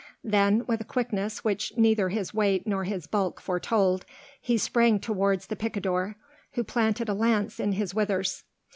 Then 0.23 0.65
with 0.65 0.81
a 0.81 0.83
quickness 0.83 1.43
which 1.43 1.73
neither 1.77 2.09
his 2.09 2.33
weight 2.33 2.65
nor 2.65 2.85
his 2.85 3.05
bulk 3.05 3.39
foretold, 3.39 4.03
he 4.41 4.57
sprang 4.57 4.99
towards 4.99 5.45
the 5.45 5.55
picador, 5.55 6.15
who 6.53 6.63
planted 6.63 7.07
a 7.07 7.13
lance 7.13 7.59
in 7.59 7.73
his 7.73 7.93
withers. 7.93 8.43